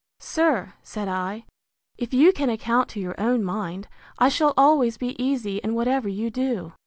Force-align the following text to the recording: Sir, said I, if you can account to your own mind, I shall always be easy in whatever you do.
Sir, 0.19 0.73
said 0.81 1.07
I, 1.07 1.45
if 1.95 2.11
you 2.11 2.33
can 2.33 2.49
account 2.49 2.89
to 2.89 2.99
your 2.99 3.13
own 3.21 3.43
mind, 3.43 3.87
I 4.17 4.29
shall 4.29 4.55
always 4.57 4.97
be 4.97 5.15
easy 5.23 5.57
in 5.57 5.75
whatever 5.75 6.09
you 6.09 6.31
do. 6.31 6.73